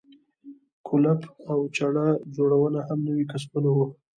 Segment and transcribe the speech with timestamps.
[0.87, 1.21] کولپ
[1.51, 3.85] او چړه جوړونه هم نوي کسبونه وو.